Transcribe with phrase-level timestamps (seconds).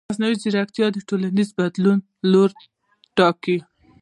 [0.09, 2.63] مصنوعي ځیرکتیا د ټولنیزو بدلونونو لوری
[3.17, 3.57] ټاکي.